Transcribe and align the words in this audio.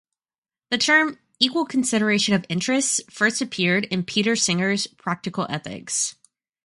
The 0.71 0.79
term 0.79 1.19
"equal 1.39 1.63
consideration 1.63 2.33
of 2.33 2.43
interests" 2.49 3.01
first 3.07 3.39
appeared 3.39 3.85
in 3.91 4.01
Peter 4.01 4.35
Singer's 4.35 4.87
"Practical 4.87 5.45
Ethics". 5.47 6.15